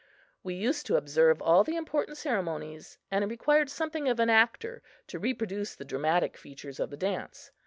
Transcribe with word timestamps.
We 0.41 0.55
used 0.55 0.87
to 0.87 0.95
observe 0.97 1.43
all 1.43 1.63
the 1.63 1.75
important 1.75 2.17
ceremonies 2.17 2.97
and 3.11 3.23
it 3.23 3.27
required 3.27 3.69
something 3.69 4.09
of 4.09 4.19
an 4.19 4.31
actor 4.31 4.81
to 5.05 5.19
reproduce 5.19 5.75
the 5.75 5.85
dramatic 5.85 6.37
features 6.37 6.79
of 6.79 6.89
the 6.89 6.97
dance. 6.97 7.51